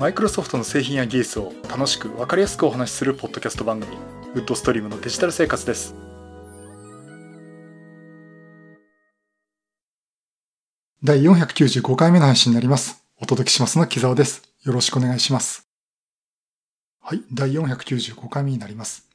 [0.00, 3.98] マイクロソフトの製品や技術を楽しく分かりやすくお話しするポッドキャスト番組
[4.32, 5.94] ウッドストリームのデジタル生活です。
[11.04, 13.04] 第495回目の配信になります。
[13.20, 14.42] お届けしますの木沢です。
[14.62, 15.68] よろしくお願いします。
[17.02, 19.06] はい第495回目になります。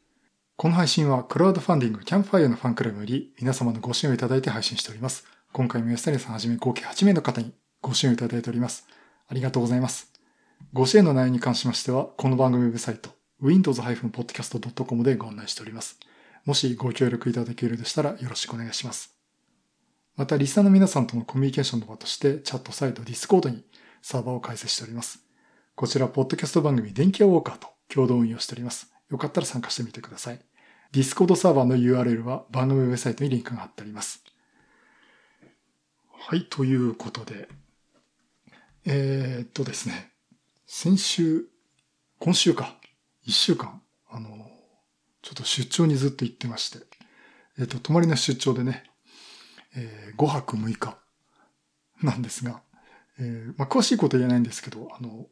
[0.55, 5.25] この配信はクラウドファンディングキャンプファイアのファンクラブより皆様のご支援をいただいて配信しております。
[5.51, 8.85] 今回も安谷さんはじめ合計8名の方にご支援をいただいております。
[9.27, 10.14] ありがとうございます。
[10.73, 13.09] ご支援の内容に関しましては、この番組ウェブサイト、
[13.41, 15.99] windows-podcast.com でご案内しております。
[16.45, 19.15] もしご協力いただけるでしたらよろしくお願いします。
[20.15, 23.63] また、リスナーの皆さんとのコミュニケーションの場として、チャットサイト Discord に
[24.01, 25.19] サーバーを開設しております。
[25.75, 28.93] こちら、ポッドキャスト番組電気屋ウォーカーと共同運用しております。
[29.09, 30.39] よかったら参加してみてください。
[30.93, 34.23] Discord サーバーの URL は番組ウェブサイトにリンクが貼ってあります。
[36.11, 37.49] はい、ということで、
[38.85, 40.14] えー、っとですね。
[40.67, 41.45] 先週、
[42.19, 42.75] 今週か、
[43.23, 44.29] 一週間、あの、
[45.21, 46.79] ちょっと出張にずっと行ってまして、
[47.59, 48.83] えっ、と、泊まりの出張でね、
[49.75, 50.97] えー、5泊6日
[52.01, 52.61] なんですが、
[53.19, 55.27] えー、まあ、詳しいこと言えないんですけど、あの、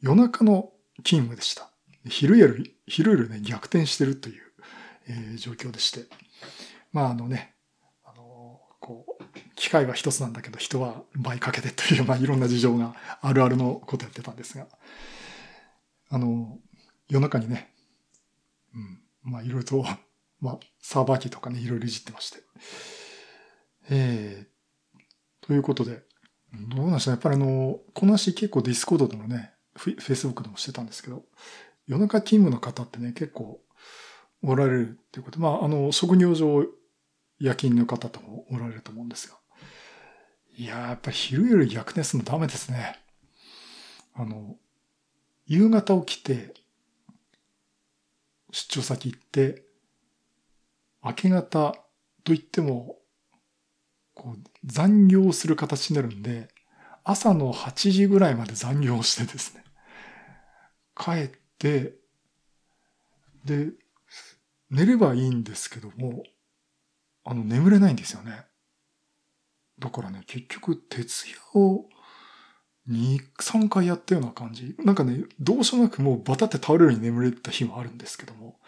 [0.00, 0.72] 夜中の
[1.04, 1.70] 勤務でした。
[2.08, 4.42] 昼夜、昼夜ね、逆転してるという、
[5.08, 6.06] えー、状況でして。
[6.90, 7.54] まあ、あのね、
[8.02, 9.15] あの、こう、
[9.54, 14.66] 機械は一つなんだけど人は倍かけてという、 まあ、いろんな事情があるあるのことやってたんですが、
[16.08, 16.58] あの、
[17.08, 17.72] 夜中にね、
[18.74, 19.84] うん、まあ、いろいろと、
[20.40, 22.42] まあ、サーバー機とかね、いろいろいじってまして。
[23.88, 26.02] えー、ということで、
[26.52, 31.24] どうなんでしょうやっぱりあの、この話結構ディスコードでもね、フェイスブックでもしてたんですけど、
[31.86, 33.60] 夜中勤務の方ってね、結構
[34.42, 35.40] おられるっていうこと。
[35.40, 36.66] まあ、あの、職業上
[37.38, 39.36] 夜勤の方ともおられると思うんですが。
[40.58, 42.98] いややっぱり昼より逆転するのダメですね。
[44.14, 44.56] あの、
[45.46, 46.54] 夕方起きて、
[48.50, 49.64] 出張先行って、
[51.04, 51.72] 明け方
[52.24, 52.96] と言っても、
[54.14, 56.48] こう、残業する形になるんで、
[57.04, 59.62] 朝の8時ぐらいまで残業してですね、
[60.96, 61.94] 帰って、
[63.44, 63.70] で、
[64.70, 66.24] 寝ればいいんですけども、
[67.26, 68.46] あの、眠れないんですよね。
[69.78, 71.88] だからね、結局、徹夜を
[72.88, 74.76] 2、3回やったような感じ。
[74.78, 78.60] なんかね、どうしようなくもうバタって倒れるように眠れた日もあるんですけども、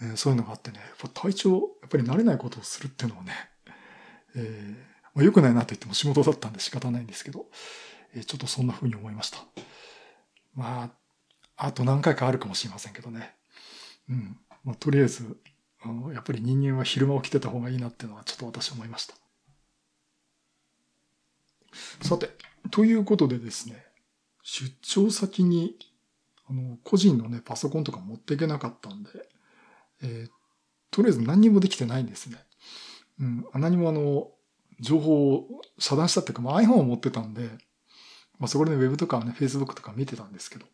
[0.00, 1.50] えー、そういうのがあってね、やっぱ体調、
[1.82, 3.32] やっぱり慣れないことをするっていうのはね、
[4.34, 4.72] えー、
[5.14, 7.46] まあ、良くないなと言っても仕事だったんで仕方ないんですけど、
[8.14, 9.38] えー、ちょっとそんな風に思いました。
[10.54, 10.90] ま
[11.56, 13.34] あ、あと何回かあるかもしれませんけどね。
[14.08, 14.38] うん。
[14.64, 15.36] まあ、とりあえず、
[16.12, 19.14] やっぱり人間は昼間起きてた方がいいなっていうのはちょっと私思いました。
[22.02, 22.30] さて、
[22.70, 23.84] ということでですね、
[24.42, 25.76] 出張先に、
[26.48, 29.10] あの、個人のね、パソコンとか持っていけなかったんで、
[30.02, 30.30] えー、
[30.90, 32.38] とりあえず何にもできてないんですね。
[33.20, 34.30] うん、何もあの、
[34.80, 37.48] 情報を遮断したっていうか、まあ、iPhone を持ってたんで、
[38.38, 40.66] まあ、そこでね、Web とかね、Facebook とか見てたんですけど、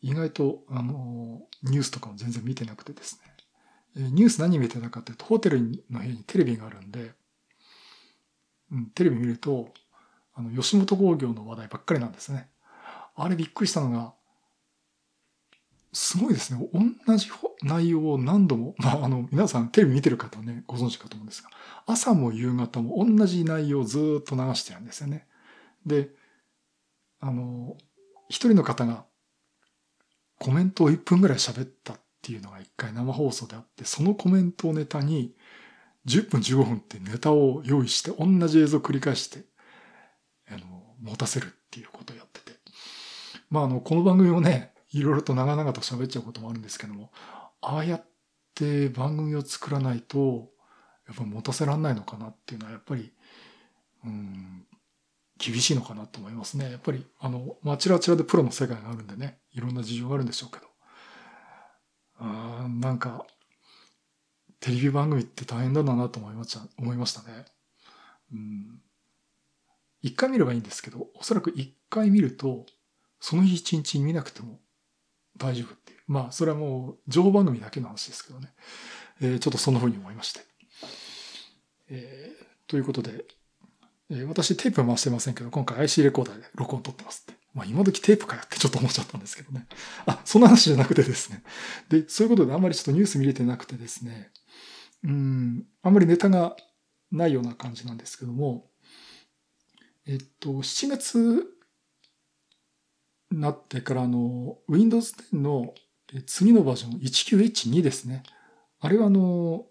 [0.00, 3.31] 意外と、あの、ニュースとかも全然見てなくてですね。
[3.94, 5.60] ニュース何見てたかっていうと、ホテル
[5.90, 7.12] の部屋にテレビがあるんで、
[8.72, 9.68] うん、テレビ見ると、
[10.34, 12.48] あの、吉本工業の話題ばっかりなんですね。
[13.14, 14.14] あれびっくりしたのが、
[15.92, 16.68] すごいですね。
[16.72, 17.28] 同じ
[17.62, 21.50] 内容を何度も、まあ、あの、皆さんテレビ見てる方はね、ご存知かと思うんですが、
[21.86, 25.26] 朝も夕方も同じ内容をずっと流してるんですよね。
[25.84, 26.08] で、
[27.20, 27.76] あの、
[28.30, 29.04] 一人の方が
[30.38, 35.34] コメントを1分ぐらい喋ったっていうのが一回生放送であって、そのコメントをネタに
[36.06, 39.44] 10分15分ってネタを用意して同じ映像を繰り返して
[40.48, 40.60] あの、
[41.00, 42.58] 持たせるっていうことをやってて。
[43.50, 47.10] まあ、あの、この番組もね、いろいろと長々と喋っちゃうこともあるんですけども、
[47.60, 48.04] ああやっ
[48.54, 50.50] て番組を作らないと、
[51.06, 53.12] やっぱ持たせらんないのかなっていうのは、やっぱり、
[54.04, 54.66] うん、
[55.38, 56.70] 厳しいのかなと思いますね。
[56.70, 60.71] やっぱり、あの、まあ、ちらちらでプロの世界があるんでね、いろんな事情があるんでしょうけど。
[62.24, 63.26] あなんか、
[64.60, 67.44] テレビ番組って大変だなと思いました思いましたね。
[68.32, 68.80] うん
[70.02, 72.66] 一回見ればいいんですけど、おそらく一回見ると、
[73.20, 74.58] その日一日見なくても
[75.38, 75.98] 大丈夫っていう。
[76.08, 78.52] まあ、それはもう情報番組だけの話ですけどね。
[79.20, 80.40] えー、ちょっとそんな風に思いまして。
[81.88, 83.24] えー、ということで、
[84.10, 87.41] えー、私テープ回してませんけど、今回 IC レコーダーで録音撮ってますって。
[87.54, 89.66] まあ今時テープかよってちょっと思っちゃったんですけどね。
[90.06, 91.42] あ、そんな話じゃなくてですね。
[91.88, 94.30] で、そういうことであんまりちょっとニュース見れてなくてですね。
[95.04, 96.56] うん、あんまりネタが
[97.10, 98.70] ないような感じなんですけども、
[100.06, 101.44] えっと、7月
[103.30, 105.74] になってからあの、Windows 10の
[106.26, 108.22] 次のバージョン 19H2 ですね。
[108.80, 109.66] あれはあの、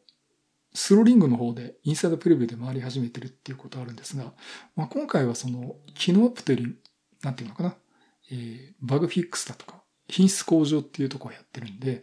[0.73, 4.33] スローリングの方でインサイドプレビューで回り始めてるっていうことあるんですが、
[4.75, 6.75] まあ、今回はその機能アップというより、
[7.23, 7.75] なんていうのかな、
[8.31, 12.01] えー、バグフィックスだとか、品質向上っていうところをやってるんで、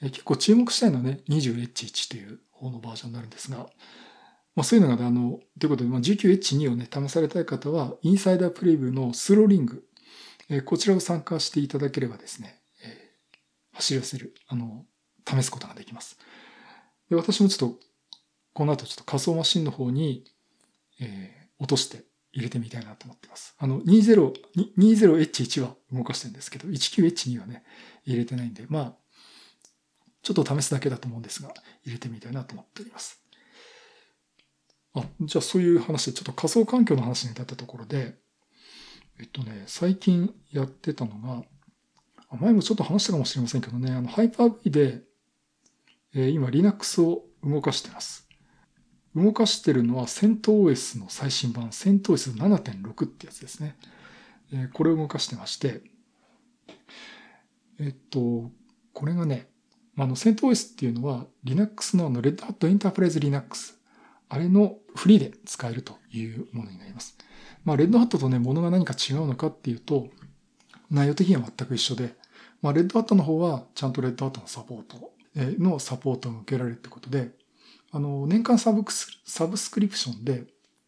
[0.00, 3.68] えー、結構注目したいのはね、20H1 という方のバージョンになるんですが、
[4.54, 9.84] まあ、そういうのが、あの、ということで、まあ、19H2 をね、試されたい方は、インサイダープレビューのスローリング、
[10.50, 14.84] えー、こちらを参加していただければですね、えー、走らせる、あの、
[15.26, 16.18] 試すことができます。
[17.08, 17.78] で、私もちょっと
[18.52, 20.24] この後ちょっと仮想マシンの方に、
[21.00, 23.54] えー、落として入れてみたいなと思ってます。
[23.58, 24.32] あの、20、
[24.78, 27.62] 20H1 は動かしてるんですけど、19H2 はね、
[28.04, 28.94] 入れてないんで、まあ、
[30.22, 31.52] ちょっと試すだけだと思うんですが、
[31.84, 33.20] 入れてみたいなと思っております。
[34.94, 38.14] あ、じゃあそういう話で、ちょっと仮想環境の話に至ったところで、
[39.20, 41.44] えっとね、最近やってたのが、
[42.38, 45.02] 前もちょっと話したかもしれませんけどね、あの、ハイパー V で、
[46.14, 48.21] えー、今 Linux を動かしてます。
[49.14, 53.76] 動かしてるのは CentOS の最新版 CentOS7.6 ってやつですね。
[54.52, 55.82] えこれを動かしてまして、
[57.78, 58.50] えっと、
[58.92, 59.48] これがね、
[59.98, 63.74] あの CentOS っていうのは Linux のあの Red Hat Enterprise Linux
[64.32, 67.18] あれのフリーで使えるというものになります。
[67.64, 70.08] まあ、レッドハットとね、ものが何か違うのかっていうと、
[70.90, 72.16] 内容的には全く一緒で、
[72.62, 77.32] まあ、レッドハットの方はちゃんとレッドハットのサポートのサポートを受けられるってことで、
[77.92, 80.44] あの、年間サブクスサブスクリプションで、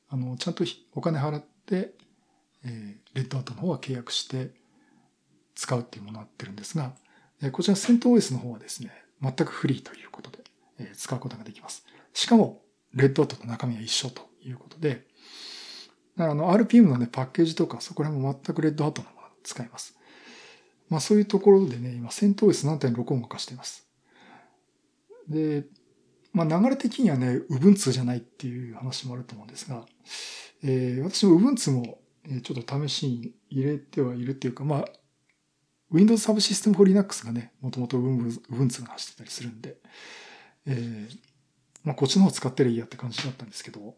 [0.09, 0.65] あの、ちゃんと
[0.95, 1.93] お金払って、
[2.65, 4.53] えー、レッドアートの方は契約して
[5.55, 6.93] 使うっていうものになってるんですが、
[7.43, 8.91] えー、こちらセント OS の方はですね、
[9.21, 10.39] 全くフリーということで、
[10.79, 11.85] えー、使うことができます。
[12.15, 12.63] しかも、
[12.95, 15.07] レッドアートと中身は一緒ということで、
[16.17, 19.99] あの、RPM のね、パッケージとか、そこら辺も全くレッドアートのものを使います。
[20.89, 23.87] まあそういうところでね、今、セント OS 7.6を動かしています。
[25.29, 25.65] で、
[26.35, 29.87] まあ流れ的にはね、Ubuntu じゃないっていう話もあると思うんですが、
[30.65, 31.99] えー、私も Ubuntu も
[32.43, 34.85] ちょっと試しに入れてはいるっていうか、まあ、
[35.93, 39.77] Windows Subsystem for Linux がね、もともと Ubuntu が走ってたりするんで、
[40.67, 41.19] えー、
[41.85, 43.95] まあこっちの方使ってりゃいいやって感じだったんですけど、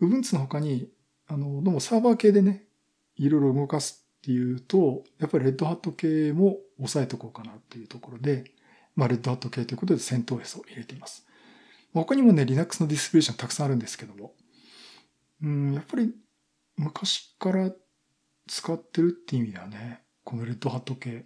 [0.00, 0.88] Ubuntu の他に、
[1.28, 2.64] あの、どうもサーバー系でね、
[3.14, 8.44] いろいろ動かすっていうと、やっぱりレッドハット系も押さえておこうかなっていうところで、
[8.94, 11.26] まあ、レッドハット系ということで CentOS を入れています。
[11.94, 14.32] 他にもね、Linux のディストリビューションたくさんあるんですけども、
[15.42, 16.14] うん、やっぱり
[16.76, 17.70] 昔から
[18.46, 21.24] 使ってるっていう意味ではね、このレッドハット系、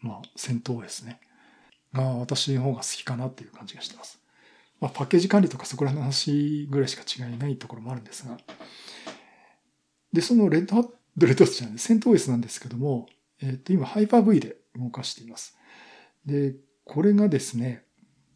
[0.00, 1.20] まあ、CentOS ね、
[1.92, 4.18] が私の方が好きかなっていう感じがしてます。
[4.80, 8.36] まあ、パッケージ管理とかそこら辺の話ぐらいしか違いないところもあるんですが、
[10.12, 10.94] で、そのレッドハット、
[11.26, 13.08] レッドハットじゃない、CentOS なんですけども、
[13.40, 15.56] えっ、ー、と、今、ハイパー V で動かしています。
[16.26, 17.84] で、これがですね、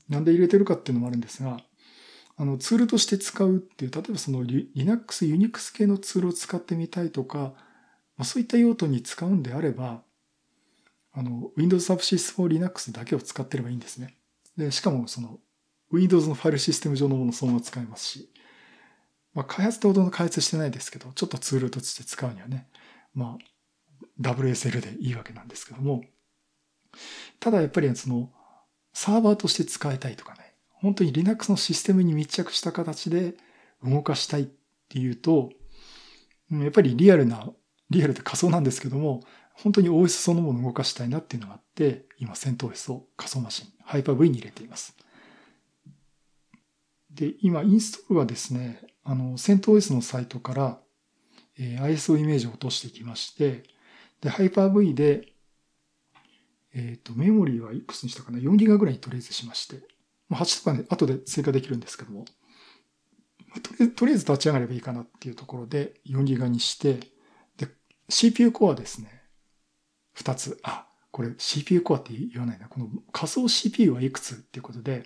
[0.08, 1.60] なんで入れてるかっていうのもあるんですが、
[2.36, 7.38] あの、ツールとして使うっていう、例えばその Linux、Unix 系のツールを使ってみたいとか、
[8.16, 10.02] まあ、そういった用途に使うんであれば、
[11.12, 14.14] あの、Windows Subsystem for Linux だけを使ってればいいんですね。
[14.56, 15.40] で、しかもその、
[15.90, 18.30] Windows のファイルシステム上のものそのまま使えますし、
[19.34, 22.68] まあ、開発ってほどの開発してないですけど、ちょっとツールとして使うにはね、
[23.14, 26.04] まあ、WSL でいいわけなんですけども、
[27.40, 28.30] ただやっぱりその、
[28.98, 33.34] サーバーとして使いたいとかね、本当に Linux のシステムに密着した形で
[33.84, 34.48] 動かしたいっ
[34.88, 35.50] ていうと、
[36.50, 37.48] やっぱりリアルな、
[37.90, 44.96] リアルで仮想なんですけども、本当に OS そのもの動かしたいなっていうのがあって、今、セント OS を仮想マシン、ハイパー V に入れています。
[47.14, 50.80] で、今、インストールはですね、あの、セント OS のサイトから、
[51.56, 53.62] えー、ISO イメージを落としてきまして、
[54.20, 55.34] で、ハイパー V で
[56.78, 59.80] えっ、ー、と、メモリーはいくつにしたかな ?4 ギガぐらいにとりあえずしまして。
[60.28, 62.24] まあ、8とかね、後で追加できるんですけども、
[63.96, 67.00] とりあえず立ち上がればいいかなっていうところで4ギガにして、
[67.56, 67.68] で、
[68.08, 69.22] CPU コアですね。
[70.16, 70.60] 2つ。
[70.62, 72.68] あ、これ CPU コアって言わないな。
[72.68, 75.04] この仮想 CPU はいくつっていうことで、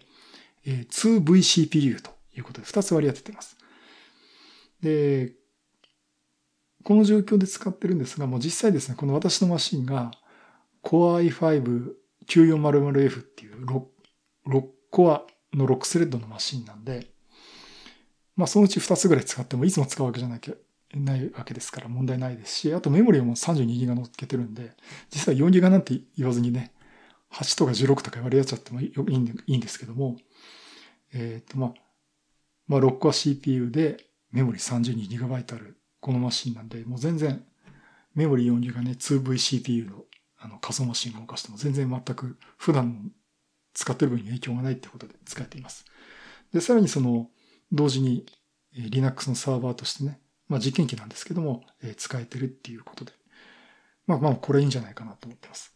[0.67, 3.57] えー、2VCPU ということで2つ割り当ててます。
[4.83, 5.33] で、
[6.83, 10.11] この状況で使ってるんですが、もう実際ですね、この私のマシンが
[10.83, 11.31] Core
[12.27, 13.83] i5-9400F っていう 6,
[14.49, 15.23] 6コア
[15.55, 17.07] の6スレッドのマシンなんで、
[18.37, 20.55] まあそのうち2つぐらい使ってもいつも使うわけじゃなきゃ
[20.95, 24.73] ないわけですから問題ないですし、あとメモリーも 32GB 乗っけてるんで、
[25.11, 26.73] 実は 4GB なんて言わずにね、
[27.33, 28.93] 8とか16とか言われやっちゃってもい
[29.47, 30.17] いんですけども、
[31.13, 31.75] えっ、ー、とまあ、
[32.67, 37.45] まあ6コア CPU でメモリー 32GB あるこのマシンなんで、もう全然
[38.15, 40.05] メモリー4ギガね、2VCPU の
[40.43, 43.13] あの仮想マシンを動かしても全然全く普段
[43.75, 45.85] 使ってる分に影響がないってことで使えています。
[46.53, 47.31] で、さらにその、
[47.71, 48.27] 同時に
[48.75, 53.13] Linux のサーバーとしてね、まあ実験機なんですけども、え使えてるっていうことで、
[54.07, 55.75] まあまあこれいいんじゃないかなと思ってます。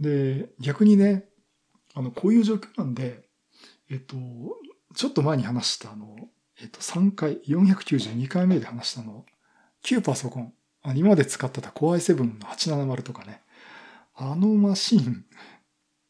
[0.00, 1.28] で、逆にね、
[1.94, 3.28] あの、こういう状況なんで、
[3.90, 4.16] えっと、
[4.94, 6.16] ちょっと前に話したあの、
[6.60, 9.26] えっと、3回、492回目で話したの、
[9.82, 10.54] 旧パソコン、
[10.96, 13.42] 今まで使ってた Core i7 の870とかね、
[14.22, 15.24] あのマシン、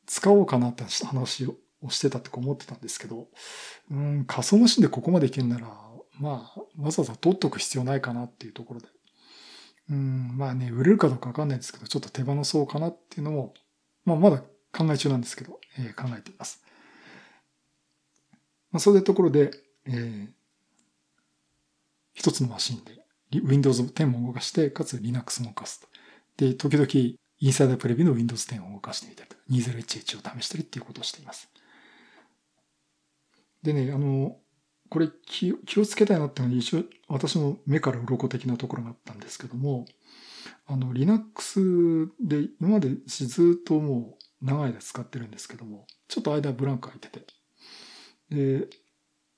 [0.04, 1.56] 使おうかなって話を
[1.90, 3.28] してたって思ってたんですけど、
[3.88, 5.68] うん、仮想マシンでここまでいけんなら、
[6.18, 8.88] まあ、わざわざ取っとく必要ないかなっていうところで。
[9.90, 13.54] うん、まあね、売れるかどうかわかんないですけど、ちょっと手放そうかなっていうのも、
[14.04, 14.38] まあまだ
[14.72, 16.64] 考え中なんですけど、えー、考えています。
[18.72, 19.52] まあ、そういうところで、
[19.86, 20.28] えー、
[22.14, 23.04] 一つのマシンで
[23.40, 25.88] Windows 10も動かして、かつ Linux も動かすと。
[26.36, 31.48] で、時々インサイダープレビューの Windows 10を動かしてみたりと、2011を試したりっていうことをしています。
[33.62, 34.36] でね、あの、
[34.90, 39.86] これ気をつけたいなっていうのは一応私の目から鱗的なところがあったんですけども、
[40.66, 47.24] あの、Linux で今までずっともう長い間使ってるんですけども、ちょっと間ブランク空いてて。
[48.30, 48.68] で、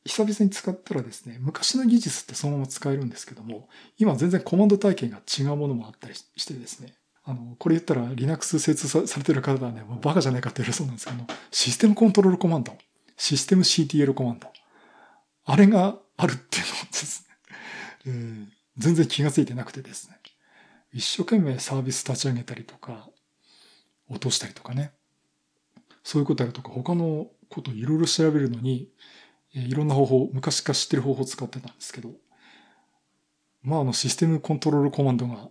[0.04, 3.68] 久々に使ったらですね、昔の技術ってそのまま使えるんですけども、
[3.99, 6.94] 今全然コマンド体系が違うものもあったりしてですね、
[7.25, 12.76] あの、これ言ったら Linux 精通されてる方はね、もうバカじゃないかって言われそうなんですけど、システムコントロールコマンド、
[13.17, 14.49] システム CTL コマンド、
[15.45, 17.29] あれがあるっていうのです。
[17.29, 17.55] ね、
[18.07, 18.47] えー、
[18.79, 20.19] 全然気がついてなくてですね、
[20.93, 23.09] 一生懸命サービス立ち上げたりとか、
[24.09, 24.93] 落としたりとかね、
[26.02, 28.88] そういうことやるとか、他のこといろいろ調べるのに、
[29.52, 32.11] いろんな方法、昔から知ってる方法を使ってたんですけど、
[33.62, 35.49] まああのシステムコントロールコマンドが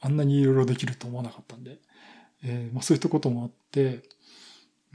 [0.00, 1.78] あんなにいろいろできると思わなかったんで、
[2.42, 4.02] えー、まあそういったこともあって、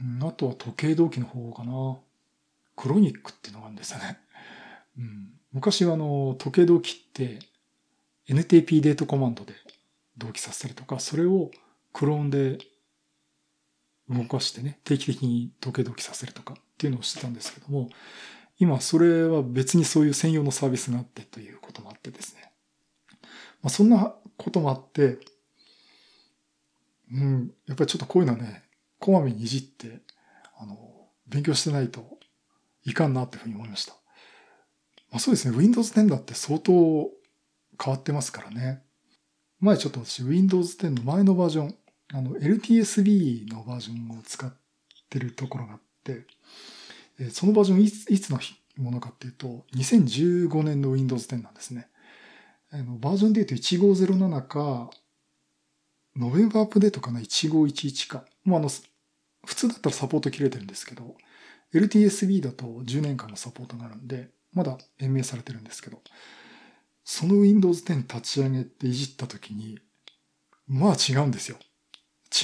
[0.00, 1.96] うん、あとは時計同期の方かな。
[2.76, 4.18] クロニックっていうのがあるんですよね。
[4.98, 7.38] うん、昔はあの時計同期って
[8.28, 9.54] NTP デートコマンドで
[10.18, 11.50] 同期させたりとか、それを
[11.92, 12.58] クローンで
[14.08, 17.88] 動かしてね、定期的に時計同期させるとかっていうのをしてたんですけども、
[18.58, 22.52] 今それは別にそういう専用のサービスがあってということもあってですね。
[23.62, 25.18] まあ、そんなこともあって、
[27.12, 28.64] うん、やっぱりちょっとこういうのはね、
[28.98, 30.00] こまめにいじって、
[30.58, 30.76] あの、
[31.28, 32.18] 勉強してないと
[32.84, 33.94] いかんなっていうふうに思いました。
[35.10, 36.72] まあそうですね、Windows 10だって相当
[37.82, 38.82] 変わってますからね。
[39.60, 41.74] 前ちょっと私 Windows 10の前のバージョン、
[42.12, 44.52] あの LTSB のバージョンを使っ
[45.08, 46.26] てるところがあって、
[47.30, 48.38] そのバージョンいついつの
[48.76, 51.88] ものかっていうと、2015年の Windows 10なんですね。
[52.78, 54.90] あのバージョンで言うと1507か、
[56.14, 58.24] ノベンバーアップデートかな ?1511 か。
[58.44, 61.16] もうあの、普通だったらサポート切れてるんですけど、
[61.72, 66.00] LTSB だと10年間のサポートがあるんで、まだ延命されてるんですけど、
[67.04, 69.78] その Windows 10立ち上げていじった時に、
[70.66, 71.56] まあ違うんですよ。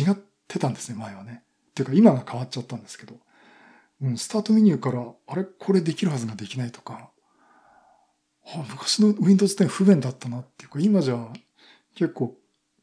[0.00, 0.16] 違っ
[0.48, 1.42] てたんですね、前はね。
[1.74, 3.16] ていうか今が変わっちゃったんですけど、
[4.00, 5.44] うん、スタートメニューから、あれ？
[5.44, 7.11] これできるはずができないとか、
[8.44, 11.28] あ昔の Windows 10不便だったなっていうか、今じゃ
[11.94, 12.36] 結構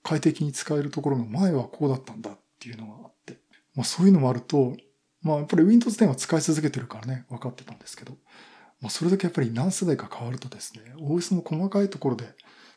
[0.03, 3.37] 快適に使えるところが前はこうだったんだっていうのがあって、
[3.75, 4.75] まあそういうのもあると、
[5.21, 8.13] まあやっぱり Windows 10は使い続けてるからね、分かってたんですけど、
[8.81, 12.25] まあそれだけやっぱり何世代か変わるとですね、OS の細かいところで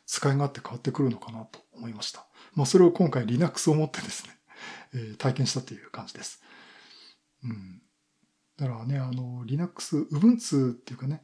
[0.05, 2.25] 使い勝手変わってくるのかなと思いました。
[2.55, 4.37] まあそれを今回 Linux を持ってですね、
[4.93, 6.41] えー、体験したという感じです。
[7.43, 7.81] うん。
[8.57, 11.23] だからね、あの、Linux、Ubuntu っていうかね、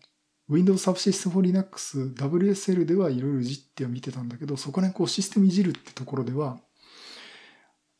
[0.49, 6.57] Windows Subsystem for Linux WSL ではいろいろじっては見てたんだけど、そこら辺こうシステムいじるってところでは、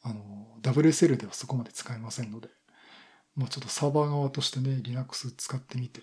[0.02, 2.50] あの、WSL ではそこまで使えませんので、
[3.36, 6.02] まあちょっとサーバー側としてね、Linux 使ってみて、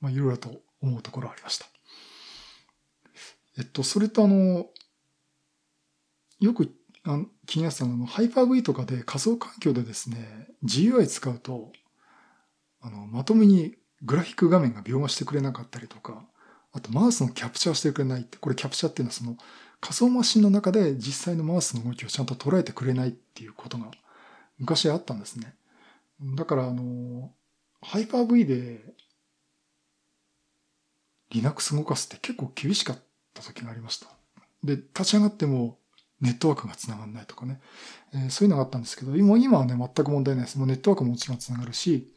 [0.00, 0.50] まあいろいろと
[0.82, 1.66] 思うところありました。
[3.56, 4.66] えっと、それとあの、
[6.40, 6.70] よく
[7.04, 11.72] あ気になってたのは、ハイパー V とかで仮想環境でですね、GUI 使うと、
[12.82, 16.24] あの、まともにグラフィック画面が描画してくれなかったりとか、
[16.72, 19.36] あとマウスのキャプチャーしてくれないって、これキャプチャーっていうのはその
[19.80, 23.90] 仮想マシンの中で実際のマウスの動きをちゃんと捉えてくれないっていうことが
[24.58, 25.54] 昔あったんですね。
[26.20, 27.30] だからあの、
[27.80, 28.80] ハイパー V で
[31.30, 32.98] Linux 動かすって結構厳しかっ
[33.34, 34.08] た時がありました。
[34.64, 35.78] で、立ち上がっても
[36.20, 37.60] ネットワークが繋がんないとかね、
[38.12, 40.58] えー、そういうのがあったんですけど、今今はね、全く問題ないです。
[40.58, 42.12] もうネットワークももちろん繋がるし、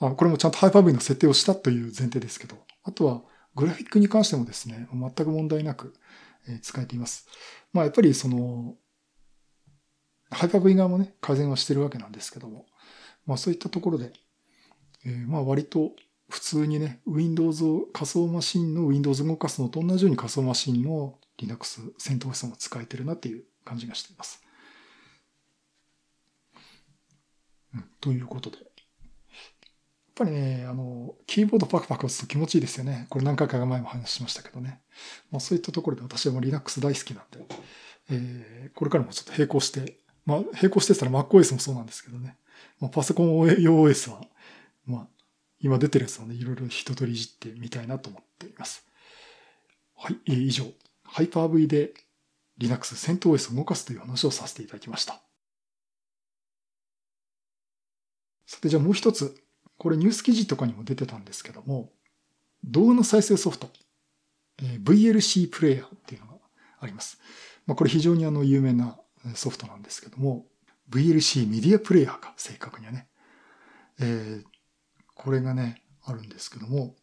[0.00, 3.22] あこれもちゃんとハイパー V の設定をしたという前提ですけど、あとは
[3.54, 5.94] グラフィックに関してもですね、全く問題なく、
[6.62, 7.28] 使えています。
[7.72, 8.76] まあやっぱりその、
[10.30, 12.66] ハイパー V 側もね、改善はしてるわけなんですけども、
[13.26, 14.12] まあそういったところで、
[15.04, 15.92] えー、まあ割と
[16.30, 24.42] 普通にね、Windows を仮想マシンの Windows 動かすのと同じように仮想マシンの Linux 戦闘 OS も使えてるなっていう感じがしています。
[27.74, 28.69] うん、ということで。
[30.20, 33.06] やっぱりね、あの、キーボードパクパク押すと気持ちいいですよね。
[33.08, 34.82] これ何回か前も話しましたけどね。
[35.30, 37.42] まあそういったところで私はもう Linux 大好きなんで、
[38.10, 39.96] えー、これからもちょっと並行して、
[40.26, 42.36] まあ並行してたら MacOS もそうなんですけどね。
[42.80, 44.20] まあ、パソコン用 OS は、
[44.84, 45.06] まあ
[45.58, 48.86] 今出てるやつをね、いろいろ一通りいじってみたいなと思っています。
[49.96, 50.66] はい、えー、以上、
[51.02, 51.94] ハイパー V で
[52.58, 55.22] Linux 戦闘 OS を動かすという話をさせていただきました。
[58.44, 59.39] さて、じゃあもう一つ。
[59.80, 61.90] これニュース記事とかにも出てたんですけども、
[62.64, 63.70] 動画の再生ソフト、
[64.62, 66.34] えー、VLC プレイヤーっていうのが
[66.80, 67.18] あります。
[67.64, 68.98] まあ、これ非常にあの有名な
[69.34, 70.44] ソフトなんですけども、
[70.90, 73.08] VLC メディアプレイヤーか、正確にはね。
[74.00, 74.44] えー、
[75.14, 76.94] これがね、あるんですけども、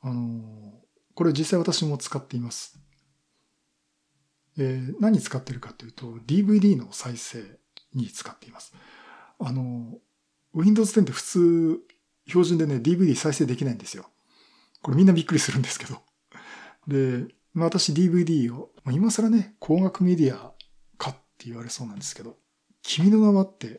[0.00, 0.72] あのー、
[1.14, 2.80] これ実際私も使っています。
[4.58, 7.44] えー、何使ってるかというと、DVD の再生
[7.94, 8.74] に使っています。
[9.38, 10.07] あのー、
[10.54, 11.78] Windows 10って普通、
[12.26, 14.10] 標準でね、DVD 再生できないんですよ。
[14.82, 15.98] これみんなびっくりするんですけど。
[16.86, 20.52] で、まあ、私 DVD を、今更ね、光学メディア
[20.96, 22.36] かって言われそうなんですけど、
[22.82, 23.78] 君の名はって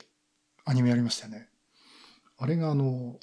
[0.65, 1.47] アニメやりましたよね。
[2.37, 3.19] あれがあの、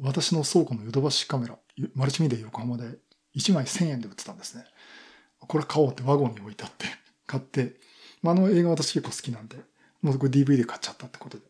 [0.00, 1.58] 私の倉庫のヨドバシカメラ、
[1.94, 2.98] マルチメディア横浜で
[3.36, 4.64] 1枚1000円で売ってたんですね。
[5.38, 6.86] これ買おうってワゴンに置いてあって、
[7.26, 7.74] 買って、
[8.22, 9.56] まあ、あの映画私結構好きなんで、
[10.02, 11.44] もうこれ DVD 買っちゃったってことで。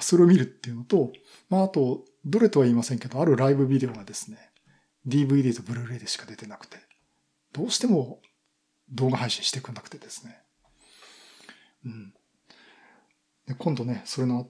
[0.00, 1.12] それを見るっていうのと、
[1.48, 4.50] まあ、あと、どれとは言いませんけど、あるライブビデオがですね、
[5.06, 6.76] DVD とブルーレイでしか出てなくて、
[7.52, 8.20] どうしても
[8.90, 10.42] 動画配信してくんなくてですね。
[11.86, 12.14] うん。
[13.46, 14.48] で今度ね、それの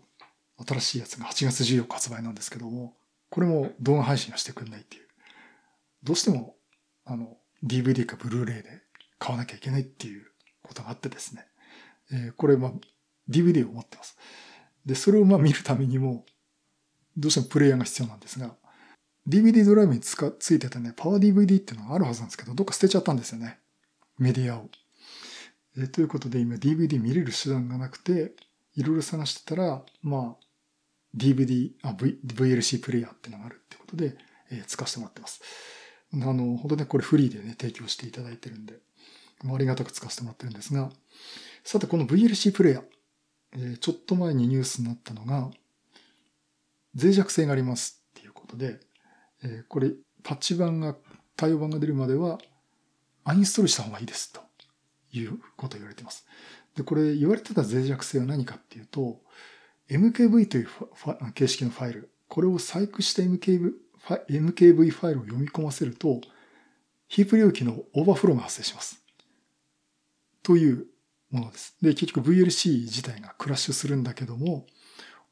[0.66, 2.96] 新しいやつが8月14日発売なんですけども、
[3.30, 5.06] これも動画配信はしてくんないっていう。
[6.02, 6.56] どうしても、
[7.04, 8.82] あの、DVD かブルーレイで
[9.18, 10.26] 買わなきゃいけないっていう
[10.62, 11.46] ことがあってですね。
[12.12, 12.72] えー、これ、まあ、
[13.28, 14.16] DVD を持ってます。
[14.90, 16.24] で、それをまあ見るためにも、
[17.16, 18.56] どうしてもプレイヤーが必要なんですが、
[19.28, 23.60] DVD ドライブにつかついてたね、パワー DVD っていうのがあるはずなんですけど、どっか捨てちゃったんですよね。
[24.18, 24.68] メディアを。
[25.78, 28.32] え、ということで今 DVD 見れる手段がなくて、
[28.74, 30.44] いろいろ探してたら、まあ、
[31.16, 34.16] DVD、あ、v、VLC プレイヤーっていうのがあるってことで、
[34.50, 35.40] えー、使わせてもらってます。
[36.14, 38.80] あの、本当ね、これフリーでね、提供していただいてるんで、
[39.44, 40.90] ありがたく使わせてもらってるんですが、
[41.62, 42.84] さて、この VLC プレイヤー、
[43.56, 45.50] え、ちょっと前にニュースになったのが、
[46.94, 48.80] 脆弱性がありますっていうことで、
[49.42, 50.96] え、これ、パッチ版が、
[51.36, 52.38] 対応版が出るまでは、
[53.24, 54.40] アインストールした方がいいですと
[55.12, 56.26] いうことを言われています。
[56.74, 59.20] で、これ言われてた脆弱性は何かっていうと、
[59.88, 60.68] MKV という
[61.34, 63.72] 形式のファイル、これを細工した MKV,
[64.28, 66.20] MKV ファイルを読み込ませると、
[67.08, 69.02] ヒープ領域のオーバーフローが発生します。
[70.42, 70.86] という
[71.30, 71.76] ものです。
[71.80, 74.66] で、結局 VLC 自体がクラッシュするんだけども、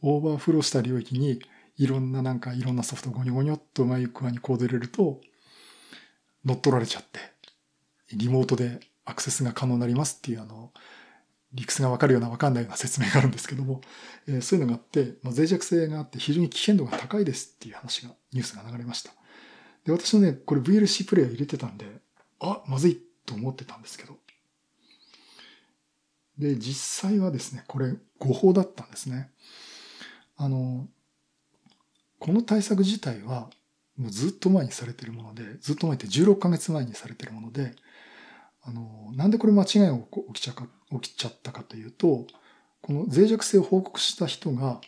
[0.03, 1.41] オーバーフローした領域に
[1.77, 5.21] いろんななんかいろんなソフトゴニョゴニョっとうまい具合にコード入れると、
[6.45, 7.21] 乗っ取られちゃって、
[8.15, 10.73] リモートでアクセスが可能になりますっていうあの、
[11.53, 13.81] 理屈がわかるようなわかんないような説明があるんですけども、
[14.27, 19.13] えー、そういうのがあって、まあ、脆弱性があって非常に危険度が高いですっていう話が、ニュースが流れました。
[19.85, 21.87] で、私はね、これ VLC プレイヤー入れてたんで、
[22.41, 24.17] あ、まずいと思ってたんですけど。
[26.39, 29.31] で、実際はですね、これ誤報だったんですね。
[30.37, 30.87] あの、
[32.19, 33.51] この対策自体は、
[33.97, 37.75] もうずっと前にされてるもので、ずっと前って16ヶ月前にされてるもので、
[38.63, 39.99] あの、なんでこれ間違いが
[40.33, 40.69] 起きちゃか、
[41.01, 42.27] 起きちゃったかというと、
[42.83, 44.81] この脆弱性を報告した人が、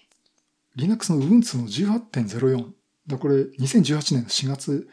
[0.76, 2.70] Linux の Ubuntu の18.04、
[3.08, 4.88] だこれ2018年の4月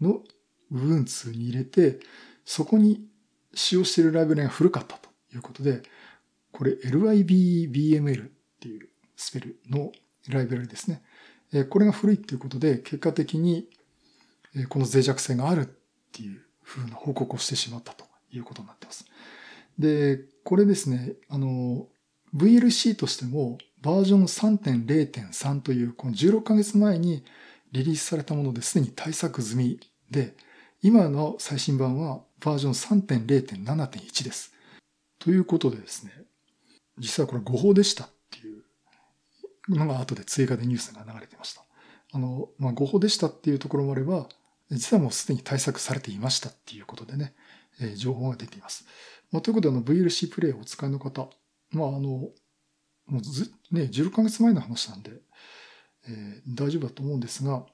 [0.00, 0.22] の
[0.72, 2.00] Ubuntu に入れて、
[2.44, 3.06] そこに
[3.54, 5.82] 使用しているライブラリが古かったということで、
[6.52, 9.92] これ LIBBML っていうスペルの
[10.28, 11.02] ライブラリですね。
[11.68, 13.68] これが古いっていうことで、結果的に
[14.68, 15.68] この脆弱性があるっ
[16.12, 19.04] ていうふうな報告をしてしまったということになってます。
[19.78, 21.88] で、これですね、あの、
[22.34, 27.24] VLC としてもバージョン3.0.3というこの16ヶ月前に
[27.72, 30.34] リリースされたものですでに対策済みで、
[30.82, 34.52] 今の最新版はバージョン3.0.7.1です。
[35.18, 36.12] ということでですね、
[37.00, 38.62] 実はこれ誤報でしたっていう
[39.68, 41.62] のが後で追加でニュースが流れてました。
[42.12, 44.28] あの、まあ、誤報でしたっていうところもあれば、
[44.70, 47.34] 実はもうすでに対策されていましたっていうことでね、
[47.80, 48.84] え情報が出ています。
[49.32, 51.30] まあ、ということで、あの、VLC プレイをお使いの方、
[51.70, 52.32] まあ、あの、も
[53.18, 55.12] うず、ね、16ヶ月前の話なんで、
[56.08, 57.64] えー、大丈夫だと思うんですが、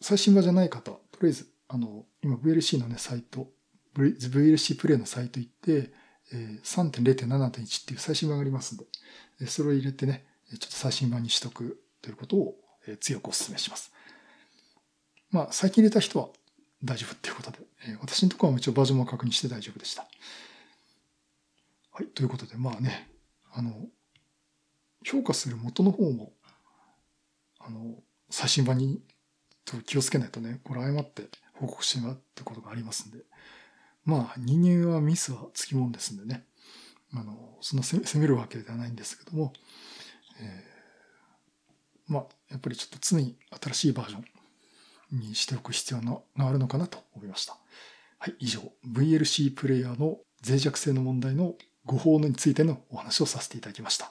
[0.00, 3.48] 最新版じゃない方、とりあえず、あの、今 VLC のね、サイト、
[3.94, 5.92] VLC プレイのサイト行って、
[6.32, 12.56] 3.0.7.1っていう最新版がありますんで、それを入れてね、ちょっと最新版にしとくということを
[13.00, 13.92] 強くお勧めします。
[15.30, 16.28] まあ、最近入れた人は
[16.82, 17.58] 大丈夫っていうことで、
[18.00, 20.06] 私のところは一応バージョンも確認して大丈夫でした。
[21.92, 23.10] はい、ということで、まあね、
[23.52, 23.72] あの、
[25.04, 26.32] 評価する元の方も、
[27.58, 27.96] あの、
[28.30, 29.02] 最新版に
[29.86, 33.18] 気をつけないとね、これ誤って報告してしまうってことがありますんで、
[34.08, 36.46] まあ、人間はミスはつきもんですんでね、
[37.12, 39.52] あの、そんな責めるわけではないんですけども、
[40.40, 44.18] えー、まあ、やっぱりちょっと常に新しいバージョ
[45.14, 47.58] ンにしておく必要があるのかなと思いました。
[48.18, 54.10] はい、以上、VLC プレイヤーの脆弱性の問題の誤報についてのお話をさせていただきました。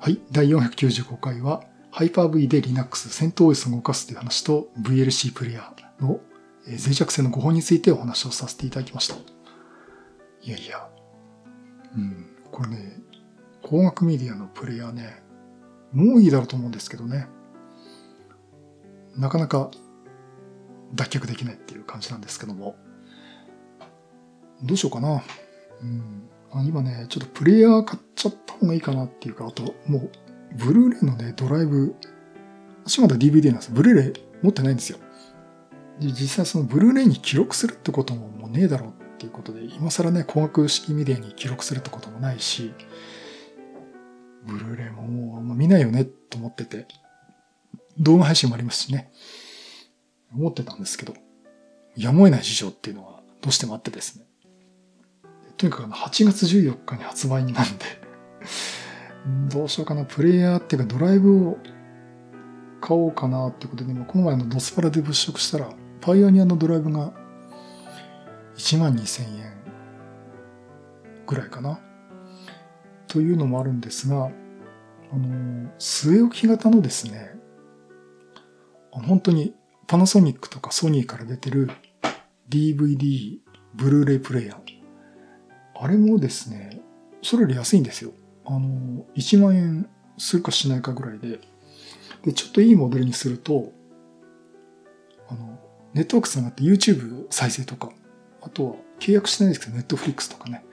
[0.00, 6.20] はい、第495回は Hyper-V で Linux 戦闘 OS を動かすという話と VLC プレイヤーの
[6.66, 9.16] 脆弱性の誤報についてお話をさせていただきました。
[10.42, 10.88] いやいや、
[11.96, 12.98] うん、これね、
[13.62, 15.22] 工学メディアのプレイヤーね、
[15.92, 17.28] もういいだろうと思うんですけどね、
[19.16, 19.70] なかなか
[20.94, 22.76] 脱却できないっていう感じなんですけども、
[24.62, 25.22] どうしようかな。
[25.82, 30.10] うん、今ね、ちょっとプレイヤー買っちゃった方がいいかなっていうか、あと、もう、
[30.56, 31.94] ブルーレイのね、ドライブ、
[32.84, 33.72] 私まだ DVD なんです。
[33.72, 34.98] ブルーレイ持ってないんですよ。
[36.00, 42.72] 実際そのブルーレイに記録するってことももうねえだろうっていうことで、今更ね、光学式メディアに記録するってこともないし、
[44.44, 46.86] ブルーレイももうあんま見ないよねと思ってて、
[47.98, 49.12] 動画配信もありますしね、
[50.34, 51.14] 思ってたんですけど、
[51.96, 54.24] やむを得ない事情っていうのはどうしてもあってですね。
[55.56, 57.84] とにかく8月14日に発売になるんで
[59.54, 61.58] どうしようかな、プレイヤーっていうかドライブを
[62.80, 65.72] 買おうかなってことで、この前のドスパラで物色したら、
[66.04, 67.14] パイオニアのドライブが
[68.56, 69.54] 1万2000円
[71.26, 71.80] ぐらいかな。
[73.08, 77.30] というのもあるんですが、あの、据え置き型のですね、
[78.90, 79.54] 本当に
[79.86, 81.70] パナソニックとかソニーから出てる
[82.50, 83.38] DVD、
[83.74, 84.58] ブルーレイプレイヤー。
[85.74, 86.82] あれもですね、
[87.22, 88.10] それより安いんですよ。
[88.44, 89.88] あの、1万円
[90.18, 91.40] するかしないかぐらいで、
[92.24, 93.72] で、ちょっといいモデルにすると、
[95.94, 97.90] ネットワークつながって YouTube 再生とか、
[98.42, 100.64] あとは契約してないですけど、Netflix とかね、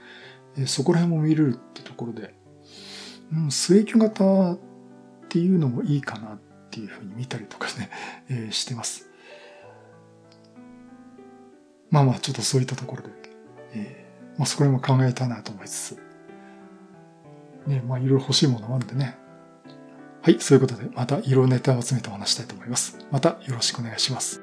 [0.58, 2.34] えそこら辺も見れるってところで、
[3.32, 4.60] うん、末挙型っ
[5.30, 7.90] ていうのもいいかなっていうふうに見たりとかね、
[8.30, 9.10] えー、してます。
[11.90, 13.10] まあまあ、ちょっとそういったところで、
[13.74, 16.00] えー、まあそこら辺も考えたいなと思いつつ、
[17.68, 19.18] ね、まあいろいろ欲しいものもあるんでね、
[20.22, 22.98] はい、そういうことで、またいろいろネタを集めてお話したいと思います。
[23.12, 24.41] またよろしくお願いします。